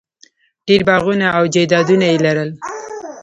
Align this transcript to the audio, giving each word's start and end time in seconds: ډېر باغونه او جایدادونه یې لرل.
ډېر 0.67 0.81
باغونه 0.87 1.27
او 1.37 1.43
جایدادونه 1.53 2.05
یې 2.11 2.17
لرل. 2.25 2.49